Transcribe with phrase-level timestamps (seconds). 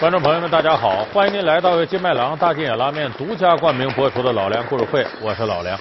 [0.00, 1.04] 观众朋友们，大家好！
[1.12, 5.76] 欢迎您来到金麦郎大金眼拉面独家冠名播出的《老梁故事会》，我是老梁。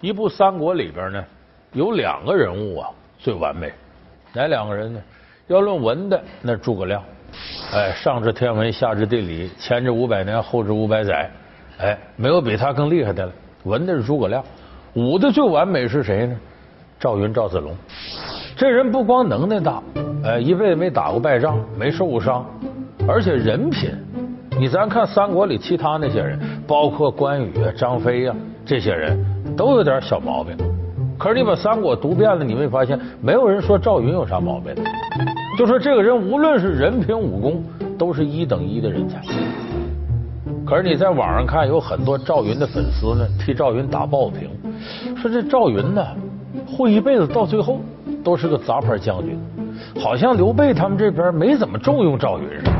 [0.00, 1.24] 一部三国里边呢，
[1.72, 2.90] 有两个人物啊
[3.20, 3.72] 最完美，
[4.32, 5.00] 哪两个人呢？
[5.46, 7.00] 要论文的，那诸葛亮。
[7.72, 11.30] 哎，上知天文，下知地理，前知五百年，后知五百载。
[11.78, 13.32] 哎，没有比他更厉害的了。
[13.62, 14.44] 文的是诸葛亮，
[14.94, 16.36] 武的最完美是谁呢？
[16.98, 17.76] 赵云、赵子龙。
[18.56, 19.80] 这人不光能耐大，
[20.24, 22.44] 哎，一辈子没打过败仗，没受过伤。
[23.08, 23.90] 而且人品，
[24.58, 29.18] 你咱看三国里其他那些人，包括关羽啊、张飞呀，这些人
[29.56, 30.56] 都有点小毛病。
[31.18, 34.74] 可是你把三国读遍了，你会发现没有人说赵云有啥毛病，
[35.58, 37.64] 就说这个人无论是人品、武功，
[37.98, 39.20] 都是一等一的人才。
[40.66, 44.48] 可是你在网上看，有很多赵云的粉丝呢，替赵云打抱不平，
[45.16, 46.06] 说这赵云呢，
[46.66, 47.80] 混一辈子到最后
[48.22, 49.38] 都是个杂牌将军，
[50.00, 52.70] 好像刘备他们这边没怎么重用赵云似的。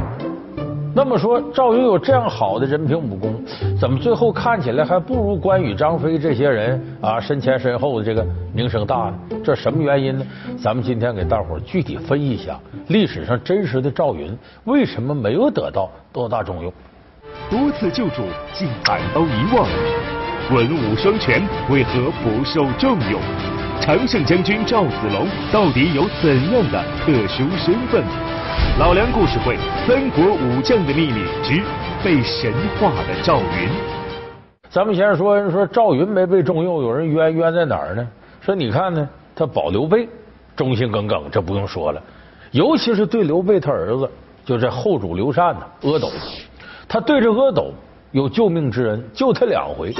[0.93, 3.41] 那么说，赵云有这样好的人品武功，
[3.79, 9.15] 怎么最后看起来还不如关羽、张飞这些人啊身前身后的这个名声大呢？
[9.45, 10.27] 这什么原因呢？
[10.59, 16.73] 咱们今天给大伙具体分析一下历史上真实的赵云为什么没有得到多大重用？
[17.49, 19.69] 多次救主竟反遭遗忘，
[20.53, 23.21] 文武双全为何不受重用？
[23.81, 28.03] 常胜将军赵子龙到底有怎样的特殊身份？
[28.79, 29.57] 老梁故事会：
[29.87, 31.63] 三国武将的秘密之
[32.03, 33.69] 被神化的赵云。
[34.71, 38.07] 咱们先说说赵云没被重用，有人冤冤在哪儿呢？
[38.41, 40.09] 说你看呢，他保刘备
[40.57, 42.03] 忠心耿耿，这不用说了。
[42.53, 44.11] 尤其是对刘备他儿子，
[44.45, 46.09] 就这后主刘禅呢，阿斗，
[46.89, 47.73] 他对着阿斗
[48.13, 49.95] 有救命之恩，救他两回。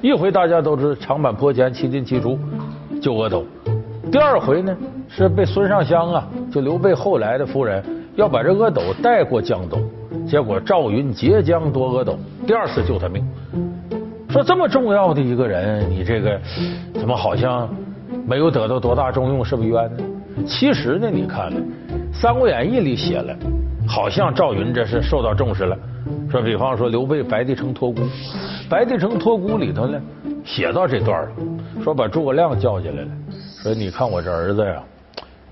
[0.00, 2.38] 一回大家都知长坂坡前七进七出
[3.00, 3.44] 救阿斗，
[4.12, 4.76] 第二回呢
[5.08, 7.82] 是被孙尚香啊，就刘备后来的夫人。
[8.14, 9.82] 要把这阿斗带过江东，
[10.28, 13.26] 结果赵云截江夺阿斗，第二次救他命。
[14.28, 16.38] 说这么重要的一个人，你这个
[16.92, 17.66] 怎么好像
[18.26, 20.04] 没有得到多大重用，是不是冤呢？
[20.46, 21.50] 其实呢，你看
[22.12, 23.34] 《三国演义》里写了，
[23.88, 25.74] 好像赵云这是受到重视了。
[26.30, 28.02] 说比方说刘备白帝城托孤，
[28.68, 29.98] 白帝城托孤里头呢
[30.44, 31.28] 写到这段了，
[31.82, 33.08] 说把诸葛亮叫进来了，
[33.62, 34.82] 说你看我这儿子呀，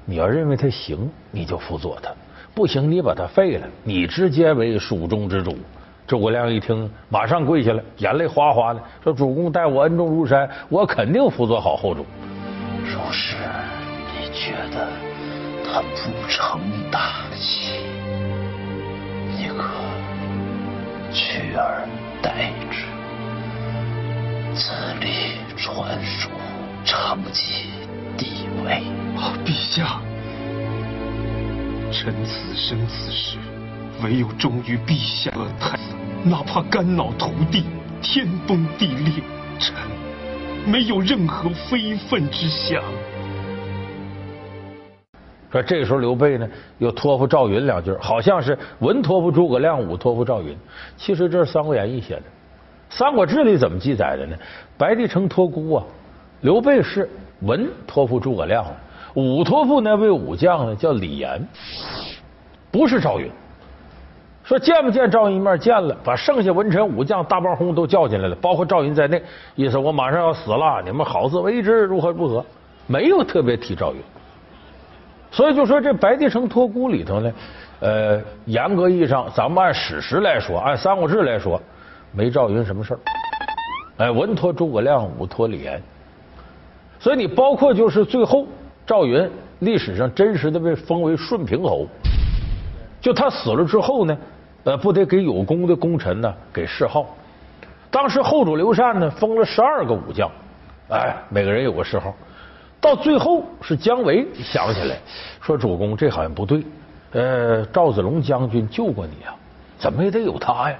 [0.04, 2.10] 你要认为他行，你就辅佐他。
[2.52, 5.56] 不行，你把他废了，你直接为蜀中之主。
[6.08, 12.04] 诸葛亮一听，马上跪下了，眼泪哗哗的说：“主公待我恩重如山，我肯定辅佐好后主。”
[12.82, 13.36] 若是
[14.18, 14.88] 你觉得
[15.64, 16.60] 他不成
[16.90, 17.74] 大器，
[19.38, 19.68] 你可
[21.12, 21.86] 取而
[22.20, 22.82] 代之，
[24.52, 26.28] 自立传属，
[26.84, 27.66] 承继
[28.20, 28.26] 帝
[28.62, 28.82] 位。
[29.16, 29.98] 哦，陛下。
[31.90, 33.38] 臣此生此世，
[34.04, 35.82] 唯有忠于陛下太子，
[36.22, 37.64] 哪怕肝脑涂地，
[38.00, 39.24] 天崩地裂，
[39.58, 39.74] 臣
[40.66, 42.82] 没有任何非分之想。
[45.50, 46.48] 说这个时候刘备呢，
[46.78, 50.56] 又托付赵云两句，好像是文托付诸葛亮，武托付赵云。
[50.96, 52.20] 其实这是《三国演义》写的，
[52.88, 54.36] 《三国志》里怎么记载的呢？
[54.78, 55.84] 白帝城托孤啊，
[56.40, 57.08] 刘备是
[57.40, 58.64] 文托付诸葛亮。
[59.14, 61.44] 武托付那位武将呢，叫李严，
[62.70, 63.28] 不是赵云。
[64.44, 65.58] 说见不见赵云一面？
[65.58, 69.22] 见了，把剩下文臣武将大帮轰都叫进来了，包括赵云在内。
[69.54, 72.44] 意思我马上要死了，你们好自为之，如何如何？
[72.86, 74.00] 没有特别提赵云。
[75.30, 77.32] 所以就说这白帝城托孤里头呢，
[77.80, 81.60] 呃，严格意义上，咱们按史实来说，按三国志来说，
[82.12, 83.00] 没赵云什么事儿。
[83.98, 85.80] 哎，文托诸葛亮，武托李严。
[87.00, 88.46] 所以你包括就是最后。
[88.86, 89.30] 赵云
[89.60, 91.86] 历史上真实的被封为顺平侯，
[93.00, 94.18] 就他死了之后呢，
[94.64, 97.06] 呃，不得给有功的功臣呢给谥号。
[97.88, 100.28] 当时后主刘禅呢封了十二个武将，
[100.88, 102.12] 哎，每个人有个谥号。
[102.80, 104.96] 到最后是姜维想起来
[105.40, 106.64] 说：“主公，这好像不对。
[107.12, 109.36] 呃，赵子龙将军救过你啊，
[109.78, 110.76] 怎么也得有他呀？”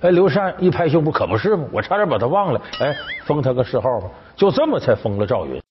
[0.00, 1.66] 哎，刘禅一拍胸脯，可不是吗？
[1.72, 2.60] 我差点把他忘了。
[2.80, 2.96] 哎，
[3.26, 5.62] 封他个谥号吧，就这么才封了赵云。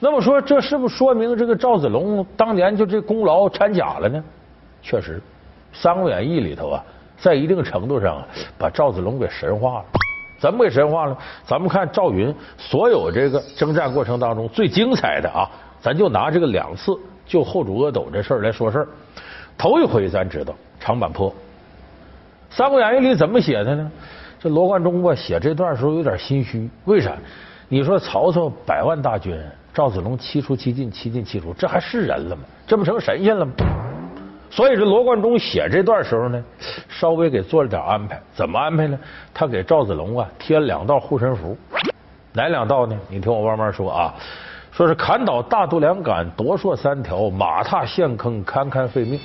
[0.00, 4.22] 那么说，这是不是说明这个赵子龙当年就这功劳掺假了呢？
[4.82, 5.18] 确实，
[5.72, 6.84] 《三国演义》里头啊，
[7.18, 8.22] 在一定程度上
[8.58, 9.84] 把赵子龙给神化了。
[10.40, 11.18] 怎么给神化了？
[11.44, 16.96] 咱们看赵云所有这个征战过程当中最精彩的啊，咱就拿这个两次
[17.26, 18.88] 救后主阿斗这事儿来说事儿。
[19.56, 21.30] 头一回咱知道长坂坡，
[22.50, 23.90] 《三国演义》里怎么写的呢？
[24.40, 27.16] 这罗贯中吧写这段时候有点心虚，为啥？
[27.68, 29.38] 你说曹操百万大军。
[29.74, 32.42] 赵子龙七出七进，七进七出，这还是人了吗？
[32.66, 33.52] 这不成神仙了吗？
[34.50, 36.42] 所以这罗贯中写这段时候呢，
[36.88, 38.20] 稍微给做了点安排。
[38.34, 38.98] 怎么安排呢？
[39.32, 41.56] 他给赵子龙啊贴了两道护身符，
[42.32, 42.98] 哪两道呢？
[43.08, 44.12] 你听我慢慢说啊。
[44.72, 49.20] 说是砍倒大肚梁杆，夺槊三条，马踏陷坑，堪堪废命。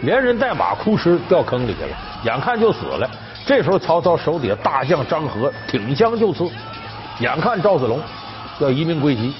[0.00, 3.08] 连人带马哭尸掉坑里去了，眼看就死了。
[3.46, 6.50] 这时候曹操手底下大将张合挺枪就刺，
[7.20, 8.00] 眼看赵子龙
[8.60, 9.32] 要移民归西。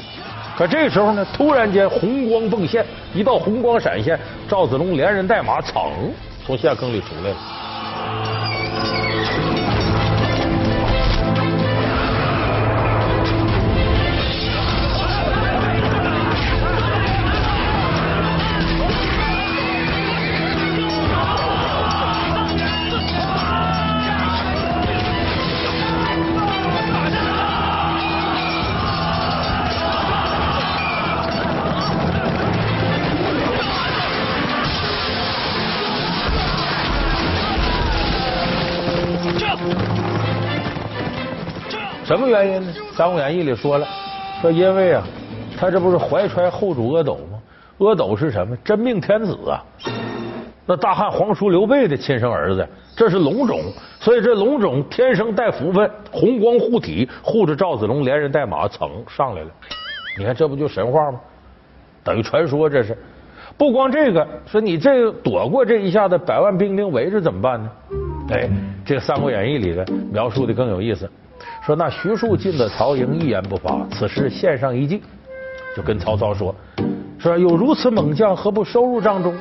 [0.56, 2.84] 可这时候呢，突然间红光迸现，
[3.14, 5.90] 一道红光闪现，赵子龙连人带马噌
[6.44, 7.36] 从陷坑里出来了。
[42.18, 42.74] 什么原因呢？
[42.96, 43.86] 《三国演义》里说了，
[44.42, 45.04] 说因为啊，
[45.56, 47.38] 他这不是怀揣后主阿斗吗？
[47.78, 48.56] 阿斗是什么？
[48.64, 49.62] 真命天子啊！
[50.66, 53.60] 那大汉皇叔刘备的亲生儿子，这是龙种，
[54.00, 59.50] 所以这龙种天生带福分，红光护体，护着赵子龙连人带马蹭上来了。
[60.18, 61.20] 你看这不就神话吗？
[62.02, 62.98] 等于传说这是。
[63.56, 67.70] 不光这个，说你这躲过这一下子，百万兵丁围着怎么办呢？
[68.30, 68.50] 哎，
[68.84, 71.08] 这《三国演义》里的描述的更有意思。
[71.68, 73.86] 说那徐庶进了曹营，一言不发。
[73.90, 75.02] 此时献上一计，
[75.76, 76.54] 就跟曹操说
[77.20, 79.38] ：“说有如此猛将，何不收入帐中？”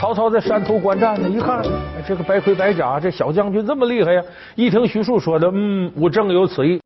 [0.00, 1.64] 曹操在山头观战呢，一看
[2.08, 4.22] 这个白盔白甲，这小将军这么厉害呀！
[4.56, 6.83] 一听徐庶说的，嗯，吾正有此意。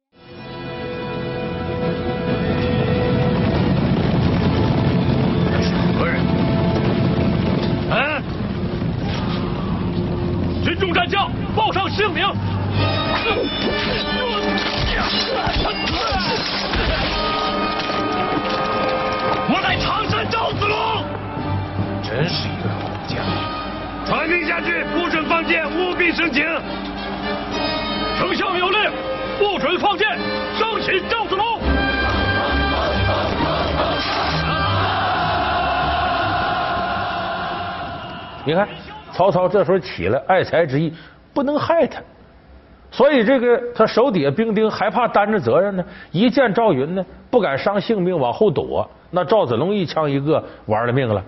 [38.49, 38.67] 你看，
[39.12, 40.91] 曹操这时候起了爱才之意，
[41.35, 42.00] 不能害他。
[42.91, 48.89] 所以这个他手底下兵丁还怕担着责任呢，一见赵云呢，不敢伤性命往后躲。
[49.11, 51.23] 那赵子龙一枪一个，玩了命了。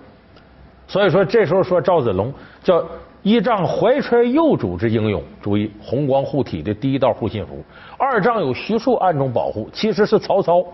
[0.87, 2.33] 所以说这时候说赵子龙
[2.63, 2.83] 叫
[3.21, 7.53] 一仗怀揣幼主之英勇，注意红光护体的第一道护心符；
[7.99, 10.65] 二仗有徐庶暗中保护，其实是曹操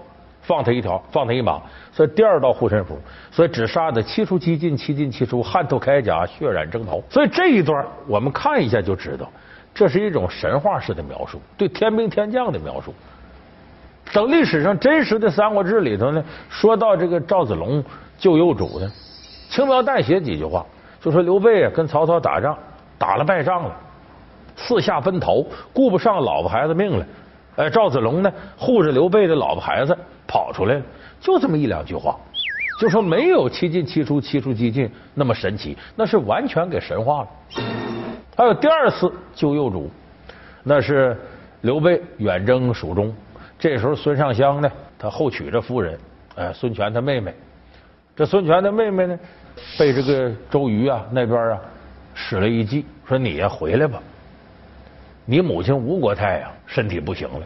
[0.47, 1.61] 放他一条，放他一马。
[1.91, 2.97] 所以第二道护身符，
[3.29, 7.01] 所以只杀的七出七进，七进七出，汗透铠甲，血染征袍。
[7.09, 9.29] 所以这一段我们看一下就知道。
[9.75, 12.93] 这是一种神话式的描述，对天兵天将的描述。
[14.13, 17.83] 等历史上真实的《三国志》里头呢，说到这个赵子龙
[18.17, 18.89] 救幼主呢，
[19.49, 20.65] 轻描淡写几句话，
[21.01, 22.57] 就说刘备啊跟曹操打仗
[22.97, 23.75] 打了败仗了，
[24.55, 27.05] 四下奔逃，顾不上老婆孩子命了。
[27.57, 30.81] 哎，赵子龙呢护着刘备的老婆孩子跑出来了，
[31.19, 32.15] 就这么一两句话，
[32.79, 37.27] 就说没有七进七出七出七进那么神奇，那是完全给神化了。
[38.35, 39.89] 还有第二次救幼主，
[40.63, 41.19] 那是
[41.61, 43.13] 刘备远征蜀中，
[43.57, 45.99] 这时候孙尚香呢，他后娶着夫人，
[46.35, 47.33] 哎，孙权他妹妹。
[48.15, 49.19] 这孙权的妹妹呢，
[49.77, 51.59] 被这个周瑜啊那边啊
[52.13, 54.01] 使了一计，说你呀回来吧，
[55.29, 57.45] 你母亲吴国太呀身体不行了，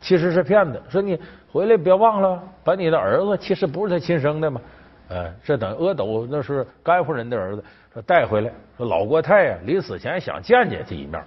[0.00, 1.18] 其实是骗子，说你
[1.50, 4.60] 回来别忘了把你的儿子，其实不是他亲生的嘛，
[5.08, 7.64] 哎，这等阿斗那是甘夫人的儿子。
[7.92, 11.20] 说带回来，说老国太呀，临死前想见见他一面。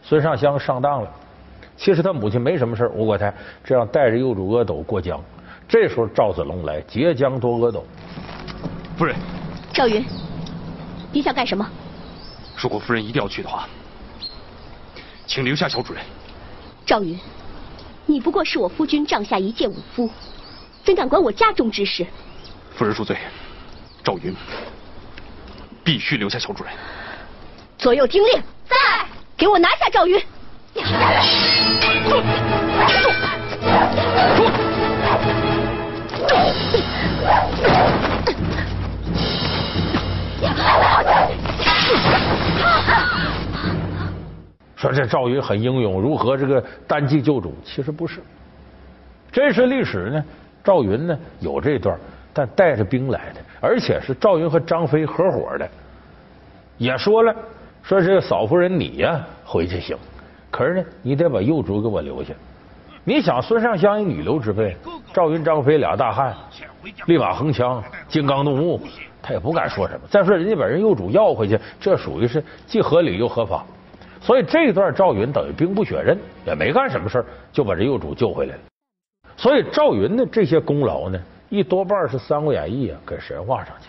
[0.00, 1.10] 孙尚香上当了，
[1.76, 5.20] 其实他母亲没什么事吴国太这样带着幼主阿斗过江。
[5.66, 7.84] 这时候赵子龙来截江夺阿斗。
[8.96, 9.16] 夫人，
[9.72, 10.04] 赵云，
[11.10, 11.68] 你想干什么？
[12.56, 13.68] 如果夫人一定要去的话，
[15.26, 16.02] 请留下小主人。
[16.84, 17.18] 赵云，
[18.06, 20.10] 你不过是我夫君帐下一介武夫，
[20.84, 22.06] 怎敢管我家中之事？
[22.76, 23.16] 夫人恕罪，
[24.04, 24.34] 赵云。
[25.84, 26.72] 必须留下小主人。
[27.78, 28.76] 左右听令，在。
[29.36, 30.18] 给我拿下赵云。
[44.76, 47.54] 说这赵云很英勇，如何这个单骑救主？
[47.64, 48.20] 其实不是，
[49.32, 50.24] 真实历史呢？
[50.62, 51.98] 赵云呢有这段，
[52.34, 53.40] 但带着兵来的。
[53.60, 55.66] 而且是赵云和张飞合伙的，
[56.76, 57.34] 也说了，
[57.82, 59.96] 说是嫂夫人你呀回去行，
[60.50, 62.34] 可是呢，你得把幼主给我留下。
[63.02, 64.76] 你想孙尚香一女流之辈，
[65.14, 66.34] 赵云、张飞俩大汉，
[67.06, 68.80] 立马横枪，金刚怒目，
[69.22, 70.00] 他也不敢说什么。
[70.10, 73.64] 再说人家把人幼主要回去，这属于是既合理又合法。
[74.26, 78.60] 所以这段赵云等于兵不血刃，也没干什么事就把这幼主救回来了。
[79.36, 83.86] 所以赵云的这些功劳呢，一多半是《三国演义》啊给神话上去。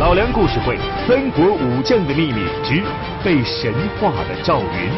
[0.00, 2.82] 老梁故事会：三国武将的秘密之
[3.24, 4.90] 被神化的赵云。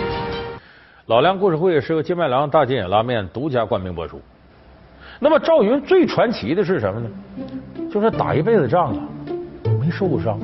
[1.05, 4.23] 老梁故事会是由金麦郎大金眼拉面独家冠名播出。
[5.21, 7.11] 那么赵云最传奇的是什么呢？
[7.93, 9.05] 就是打一辈子仗啊，
[9.79, 10.41] 没受过伤。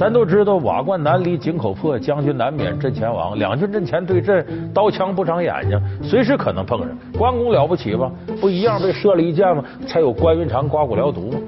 [0.00, 3.38] 咱都知道瓦罐难离井口破，将军难免阵前亡。
[3.38, 4.42] 两军阵前对阵，
[4.72, 6.88] 刀枪不长眼睛，随时可能碰上。
[7.18, 8.10] 关公了不起吧？
[8.40, 9.62] 不一样被射了一箭吗？
[9.86, 11.38] 才有关云长刮骨疗毒吗？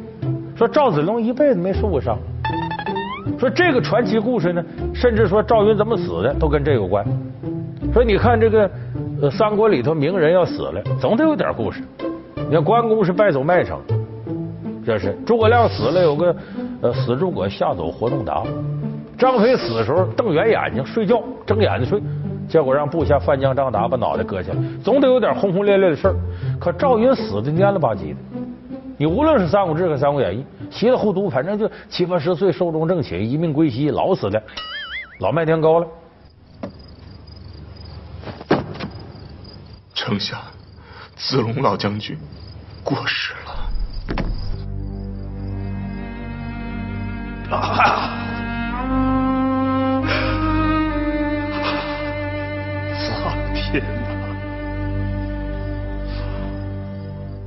[0.54, 2.18] 说赵子龙一辈子没受过伤。
[3.38, 7.02] 说这个传奇故事呢，甚至说赵云怎么死的都跟这有关。
[7.90, 8.70] 说你看这个
[9.22, 11.80] 呃三国里头名人要死了，总得有点故事。
[12.50, 13.80] 你看关公是败走麦城，
[14.84, 16.36] 这是诸葛亮死了有个。
[16.82, 18.42] 呃，死诸葛吓走活动达，
[19.16, 22.02] 张飞死的时候瞪圆眼睛睡觉，睁眼睛睡，
[22.48, 26.16] 结果让部下范江张达把脑袋割下来，总得有点轰轰烈烈的事儿。
[26.58, 28.16] 可赵云死的蔫了吧唧的，
[28.98, 30.44] 你无论是《三国志》和《三国演义》，
[30.76, 34.42] 稀里糊涂，反正就七八十岁寿终正寝，一命归西，老死的，
[35.20, 35.86] 老迈天高了。
[39.94, 40.36] 丞相，
[41.14, 42.18] 子龙老将军
[42.82, 43.51] 过世了。
[52.96, 54.08] 苍天呐，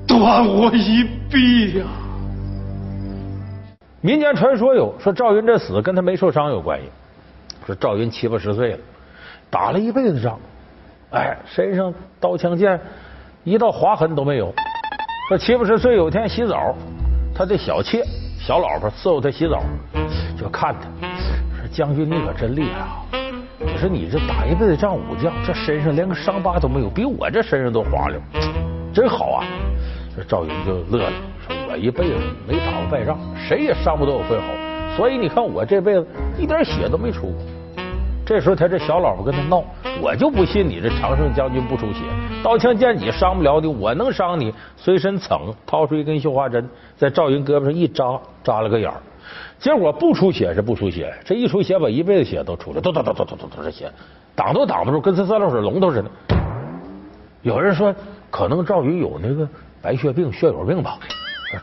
[0.07, 1.85] 断我一臂呀！
[4.01, 6.85] 民间传说有说赵云这死跟他没受伤有关系。
[7.65, 8.79] 说赵云七八十岁了，
[9.49, 10.39] 打了一辈子仗，
[11.09, 12.79] 哎，身上刀枪剑
[13.43, 14.53] 一道划痕都没有。
[15.29, 16.75] 说七八十岁有天洗澡，
[17.33, 18.03] 他的小妾。
[18.45, 19.63] 小老婆伺候他洗澡，
[20.37, 20.87] 就看他
[21.57, 23.01] 说：“将军你可真厉害啊！
[23.59, 28.21] 我说你这打一辈子仗武将，这身上连个伤疤都没有，比我这身上都滑溜，
[28.93, 29.43] 真好啊！”
[30.15, 31.13] 这赵云就乐了，
[31.47, 32.13] 说：“我一辈子
[32.47, 37.35] 没打过败仗，谁也伤不到我分毫，所以你看我这辈子一点血都没出过。”
[38.25, 39.63] 这时候他这小老婆跟他闹
[40.01, 41.99] ：“我就不信你这常胜将军不出血，
[42.43, 46.67] 刀枪剑戟伤不了你，我能伤你？”随身蹭掏出一根绣花针，
[46.97, 48.19] 在赵云胳膊上一扎。
[48.43, 48.97] 扎了个眼儿，
[49.59, 53.91] 结果不出血是不出血，这一出血把一辈子血都出来，都都都都都都都是血，
[54.35, 56.09] 挡都挡不住，跟这三漏水龙头似的。
[57.41, 57.93] 有人说
[58.29, 59.47] 可能赵云有那个
[59.81, 60.97] 白血病、血友病吧，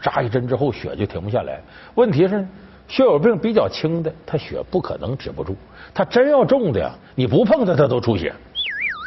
[0.00, 1.60] 扎一针之后血就停不下来。
[1.94, 2.46] 问题是
[2.92, 5.56] 血友病比较轻的，他血不可能止不住，
[5.94, 8.30] 他真要重的呀，你不碰他他都出血，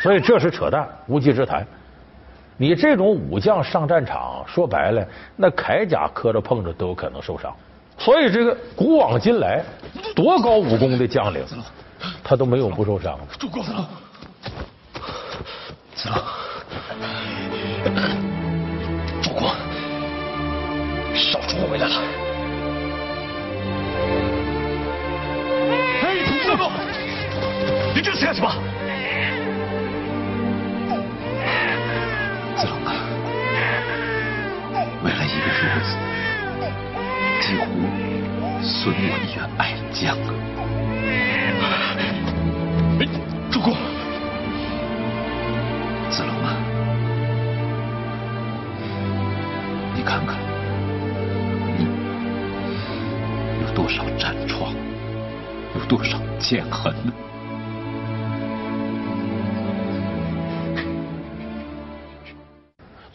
[0.02, 1.64] 所以这是扯淡，无稽之谈。
[2.58, 7.54] 你这种武将上战场，说白了，那铠甲磕着碰着都有可能受伤。
[7.96, 9.64] 所以这个古往今来，
[10.16, 11.46] 多高武功的将领，
[12.24, 13.36] 他都没有不受伤的。
[13.38, 13.64] 主公，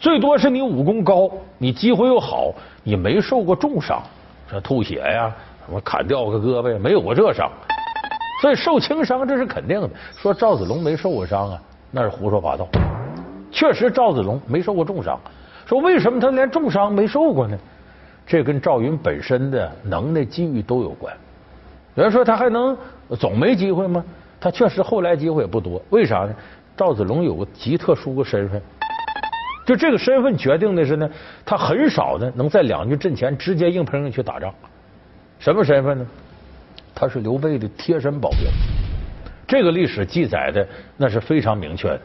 [0.01, 1.29] 最多是你武功高，
[1.59, 4.01] 你机会又好，你没受过重伤，
[4.49, 5.31] 这吐血呀，
[5.63, 7.47] 什么砍掉个胳膊，没有过这伤，
[8.41, 9.87] 所以受轻伤这是肯定的。
[10.17, 12.67] 说赵子龙没受过伤啊，那是胡说八道。
[13.51, 15.19] 确实赵子龙没受过重伤。
[15.67, 17.55] 说为什么他连重伤没受过呢？
[18.25, 21.15] 这跟赵云本身的能耐、机遇都有关。
[21.93, 22.75] 有人说他还能
[23.19, 24.03] 总没机会吗？
[24.39, 25.79] 他确实后来机会也不多。
[25.91, 26.33] 为啥呢？
[26.75, 28.59] 赵子龙有个极特殊的身份。
[29.65, 31.09] 就这个身份决定的是呢，
[31.45, 34.53] 他很少呢能在两军阵前直接硬碰硬去打仗。
[35.39, 36.05] 什么身份呢？
[36.93, 38.39] 他是刘备的贴身保镖。
[39.47, 42.01] 这个历史记载的那是非常明确的。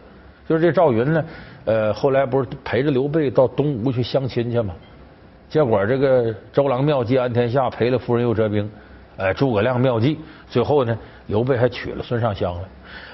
[0.48, 1.24] 就是这赵云呢，
[1.64, 4.74] 呃，后来不是陪着刘备到东吴去相亲去吗？
[5.48, 8.70] 结果这个周郎妙计安天下，赔了夫人又折兵，
[9.16, 10.96] 哎，诸葛亮妙计，最后呢，
[11.26, 12.68] 刘备还娶了孙尚香了。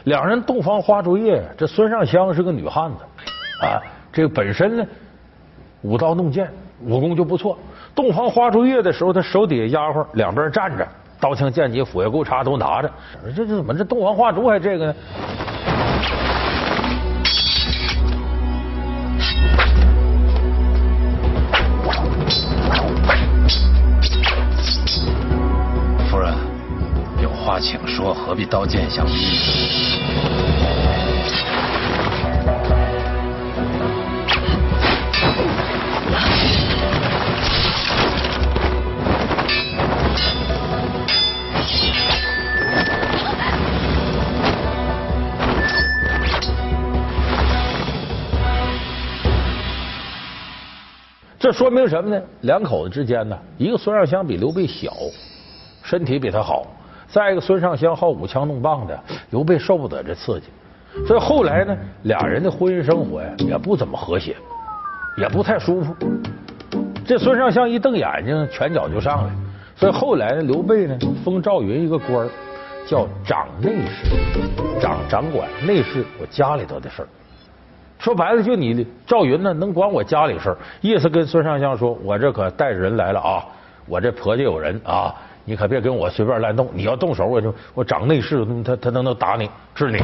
[0.05, 2.99] 两人洞房花烛夜，这孙尚香是个女汉子
[3.67, 3.81] 啊，
[4.13, 4.85] 这个本身呢
[5.81, 6.49] 舞刀弄剑，
[6.85, 7.59] 武功就不错。
[7.95, 10.87] 洞房花烛夜的时候，他手底下丫鬟两边站着，
[11.19, 12.91] 刀枪剑戟斧钺钩叉都拿着。
[13.35, 14.95] 这这怎么这洞房花烛还这个呢？
[26.11, 26.35] 夫人，
[27.23, 30.72] 有话请说，何必刀剑相逼？
[51.53, 52.23] 说明什么呢？
[52.41, 54.93] 两口子之间呢，一个孙尚香比刘备小，
[55.83, 56.67] 身体比他好；
[57.09, 58.99] 再一个孙尚香好舞枪弄棒的，
[59.31, 60.47] 刘备受不得这刺激。
[61.07, 64.37] 所以后来呢，俩人的婚姻生活呀也不怎么和谐，
[65.17, 65.95] 也不太舒服。
[67.05, 69.33] 这孙尚香一瞪眼睛，拳脚就上来。
[69.75, 72.29] 所以后来呢，刘备呢封赵云一个官，
[72.87, 77.09] 叫掌内侍，掌掌管内侍我家里头的事儿。
[78.03, 83.47] 说白了，就你赵云呢，能管我家里事儿，意思跟孙尚香说，我这可带着人来了啊，
[83.87, 89.99] 我这婆家有人啊，你可别跟我随便乱动，你要动手，我就我掌内侍，他他能能打你，治你。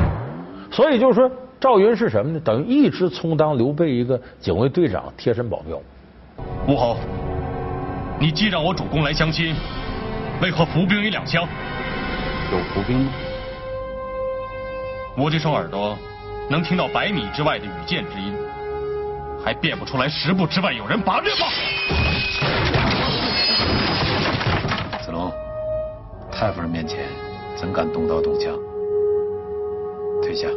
[0.70, 1.28] 所以就是说，
[1.58, 2.40] 赵云是什么呢？
[2.44, 5.76] 等于一直充当刘备一个警卫队长贴身保镖。
[6.68, 6.96] 吴侯，
[8.20, 9.56] 你既让我主公来相亲，
[10.40, 11.42] 为何伏兵于两厢？
[12.52, 13.10] 有伏兵吗？
[15.16, 15.98] 我这双耳朵
[16.50, 18.34] 能听到百米之外的羽箭之音，
[19.44, 21.46] 还辨不出来十步之外有人把掠吗？
[25.02, 25.30] 子龙，
[26.32, 27.04] 太夫人面前
[27.54, 28.54] 怎敢动刀动枪？
[30.22, 30.48] 退下。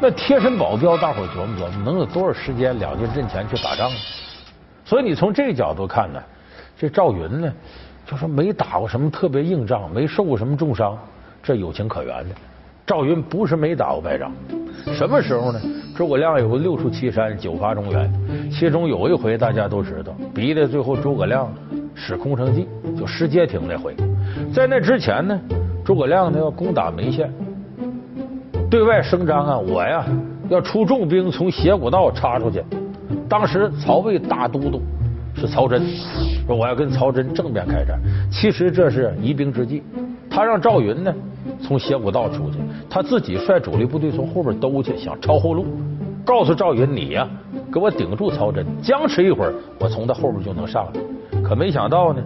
[0.00, 3.96] 那贴身保镖，大伙儿琢磨琢磨，能有多少时间两军阵前去打仗呢？
[4.84, 6.20] 所以你从这个角度看呢，
[6.76, 7.52] 这赵云呢，
[8.04, 10.98] 就说没打过什么特别硬仗，没受过什么重伤，
[11.46, 12.34] 这有情可原的。
[12.84, 14.32] 赵云不是没打过败仗，
[14.92, 15.60] 什么时候呢？
[15.94, 18.12] 诸葛亮有个六出祁山，九伐中原，
[18.50, 21.48] 其中有一回大家都知道，逼得最后诸葛亮
[21.94, 22.66] 使空城计，
[22.98, 23.94] 就失街亭那回。
[24.52, 25.40] 在那之前呢，
[25.84, 27.32] 诸葛亮呢要攻打眉县。
[28.68, 30.04] 对外声张啊，我呀
[30.48, 32.60] 要出重兵从斜谷道插出去。
[33.28, 34.82] 当时曹魏大都督
[35.36, 35.80] 是曹真，
[36.44, 38.00] 说我要跟曹真正面开战。
[38.32, 39.84] 其实这是疑兵之计，
[40.28, 41.14] 他让赵云呢
[41.60, 45.66] 从斜谷道出去，他自己率主力部队从后边兜去，想抄后路。
[46.24, 47.28] 告诉赵云，你呀
[47.72, 51.40] 给我顶住曹真，僵持一会儿，我从他后边就能上来。
[51.40, 52.22] 可没想到呢，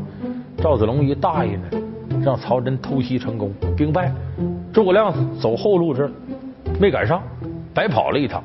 [0.57, 1.64] 赵子龙一大意呢，
[2.25, 4.11] 让曹真偷袭成功，兵败。
[4.73, 6.11] 诸葛亮走后路这
[6.81, 7.23] 没赶上，
[7.75, 8.43] 白跑了一趟。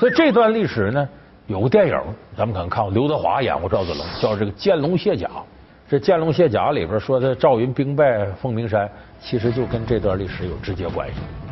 [0.00, 1.08] 所以这段历史呢，
[1.46, 2.00] 有个电影，
[2.34, 5.26] 咱们可能看过，刘德华演过赵子龙，叫这个《见龙卸甲》。
[5.88, 11.45] 这《见龙卸甲》里边说的赵云兵败凤鸣山，其实就跟这段历史有直接关系。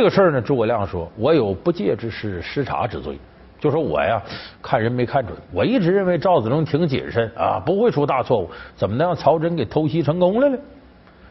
[0.00, 3.18] 这个事儿呢，诸葛亮说：“我有不戒之失，失察之罪。”
[3.60, 4.18] 就说我呀，
[4.62, 5.36] 看人没看准。
[5.52, 10.56] 我一直认为赵子龙挺谨慎啊，不会出大错误，怎么能让曹真给偷袭成功了呢？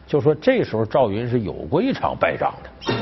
[0.06, 2.94] 就说这时候赵云是有过一场败仗的。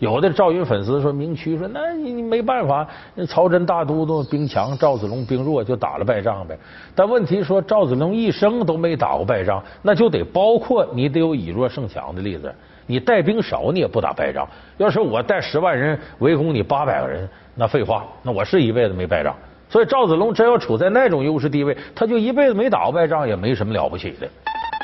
[0.00, 2.86] 有的赵云粉丝说明屈说：“那你你没办法，
[3.26, 6.54] 曹真大都督兵强，赵子龙兵弱，就打了败仗呗。”
[6.94, 12.54] 但问题说赵子龙一生都没打过败仗，那就得包括你得有以弱胜强的例子。
[12.86, 14.48] 你带兵少，你也不打败仗。
[14.76, 19.34] 要是我带十万人围攻你八百个人，那废话，那我是一辈子没败仗。
[19.68, 24.28] 所以赵子龙真要处在那种优势地位，他就一辈子没打过败仗，也没什么了不起的。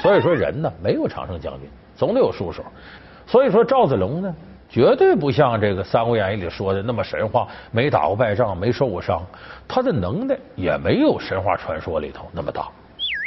[0.02, 2.64] 所以说人呢，没有常胜将军，总得有输手。
[3.24, 4.34] 所以说赵子龙呢，
[4.68, 9.24] 绝对不像这个《三国演义》里说的那么神话，没打过败仗，没受过伤，
[9.68, 12.68] 他的能耐也没有神话传说里头那么大。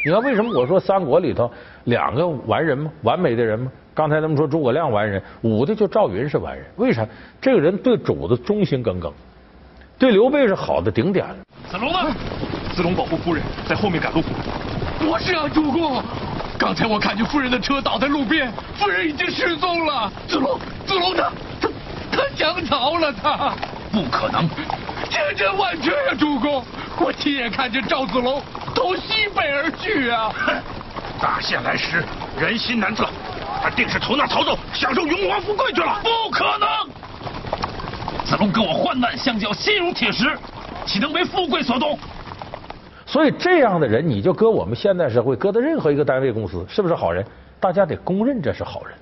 [0.06, 1.52] 你看为什么我说三国里头
[1.86, 2.92] 两个完人吗？
[3.02, 3.72] 完美的人吗？
[3.92, 6.64] 刚才咱们说诸葛亮完人，武的就赵云是完人。
[6.76, 7.04] 为啥？
[7.42, 9.12] 这个人对主子忠心耿耿，
[9.98, 11.26] 对刘备是好的顶点。
[11.68, 12.16] 子龙呢？
[12.76, 14.22] 子龙保护夫人，在后面赶路。
[15.10, 16.00] 我是啊，主公。
[16.56, 20.12] 刚才我看见夫人的车倒在路边，夫人已经失踪了。
[20.28, 21.70] 子龙，子龙他他
[22.12, 23.56] 他想逃了，他
[23.92, 24.48] 不可能，
[25.10, 26.64] 千真万确呀，主公，
[27.00, 28.42] 我亲眼看见赵子龙
[28.74, 30.34] 投西北而去啊！
[31.22, 32.04] 大限来时，
[32.40, 33.08] 人心难测，
[33.62, 36.00] 他定是投那曹操享受荣华富贵去了。
[36.04, 36.68] 不可能，
[38.26, 40.38] 子龙跟我患难相交，心如铁石，
[40.86, 41.98] 岂能为富贵所动？
[43.06, 47.26] 所以这样的人，你就搁我们现代社会，搁到任何一个单位公司，是不是好人？
[47.60, 48.96] 大家得公认这是好人。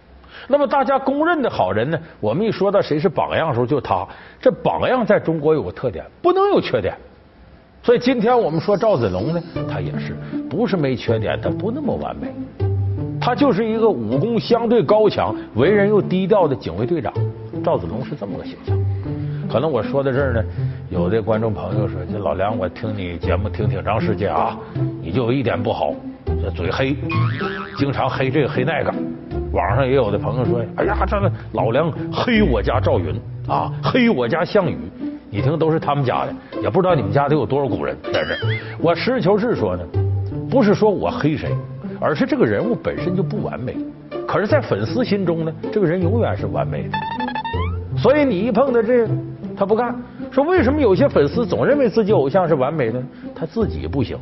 [0.47, 1.99] 那么大家公认的好人呢？
[2.19, 4.07] 我们一说到谁是榜样的时候，就他。
[4.41, 6.93] 这榜样在中国有个特点，不能有缺点。
[7.81, 10.15] 所以今天我们说赵子龙呢，他也是
[10.49, 12.33] 不是没缺点，他不那么完美。
[13.19, 17.13] 他就是一个武功相对高强、为人又低调的警卫队长。
[17.63, 18.77] 赵子龙是这么个形象。
[19.49, 20.43] 可能我说到这儿呢，
[20.89, 24.57] 有的观众朋友说：“这老梁，我听你节目听挺长时间啊，
[25.01, 25.93] 你就有一点不好，
[26.25, 26.95] 这嘴黑，
[27.77, 28.93] 经常黑这个黑那个。”
[29.53, 33.15] 网上也有的朋友说：“哎呀，这个老梁黑我家赵云
[33.47, 34.77] 啊，黑我家项羽。”
[35.29, 38.35] 你听，都是他们家的，也不知道你们家得有多少古人在这。
[38.79, 39.83] 我实事求是说呢，
[40.49, 41.49] 不是说我黑谁，
[41.99, 43.75] 而是这个人物本身就不完美。
[44.27, 46.97] 可是，在粉丝心中呢，这个人永远是完美的。
[47.97, 49.07] 所以你一碰到这，
[49.55, 49.95] 他不干。
[50.31, 53.01] 说为什么有些粉丝总认为自己偶像是完美的？
[53.35, 54.17] 他自己不行。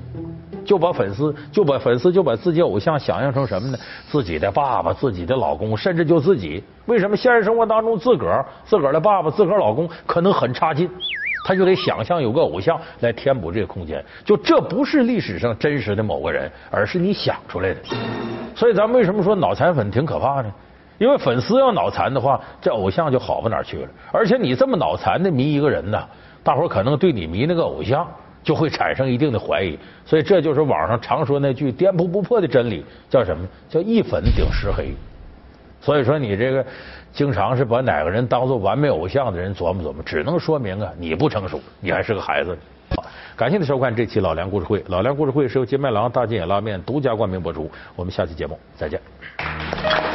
[0.72, 3.78] 就把粉丝就把粉丝就把自己偶像想象成什么呢？
[4.10, 6.64] 自己的爸爸、自己的老公，甚至就自己。
[6.86, 10.90] 为什么现实生活当中自个儿、自个儿的爸爸、自个儿老公可能很差劲？
[11.44, 14.02] 他就得想象有个偶像来填补这个空间。
[14.24, 17.80] 就这不是历史上真实的某个人，而是你想出来的。
[18.56, 20.50] 所以咱们为什么说脑残粉挺可怕呢？
[21.00, 23.90] 因为粉丝要脑残的话，这偶像就好不哪去了。
[24.14, 26.02] 而且你这么脑残的迷一个人呢，
[26.42, 28.08] 大伙儿可能对你迷那个偶像。
[28.44, 33.48] 就会产生一定的怀疑，所以这就是网上常说那句颠扑不破的真理，叫什么？
[33.70, 34.94] 叫一粉顶十黑。
[35.80, 36.66] 所以说你这个
[37.12, 42.58] 经常是把哪个人当做完美偶像的人琢磨琢磨，只能说明啊你不成熟，你还是个孩子。
[43.36, 44.84] 感谢您收看这期老梁故事会。
[44.88, 47.72] 老梁故事会是由金麦郎大金眼拉面独家冠名播出。
[47.96, 50.11] 我们下期节目再见。